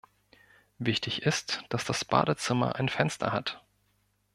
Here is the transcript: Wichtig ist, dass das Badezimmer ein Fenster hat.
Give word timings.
Wichtig 0.79 1.21
ist, 1.21 1.61
dass 1.69 1.85
das 1.85 2.05
Badezimmer 2.05 2.75
ein 2.77 2.89
Fenster 2.89 3.31
hat. 3.31 3.61